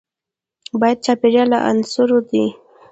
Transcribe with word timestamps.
باد 0.79 0.95
د 0.99 1.03
چاپېریال 1.05 1.47
له 1.53 1.59
عناصرو 1.69 2.19
دی 2.29 2.45